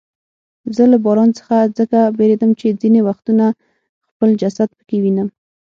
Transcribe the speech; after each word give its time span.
زه 0.75 0.83
له 0.91 0.97
باران 1.05 1.29
څخه 1.39 1.55
ځکه 1.77 1.99
بیریږم 2.17 2.51
چې 2.59 2.77
ځیني 2.81 3.01
وختونه 3.07 3.45
خپل 4.11 4.29
جسد 4.41 4.69
پکې 4.77 4.97
وینم. 5.03 5.29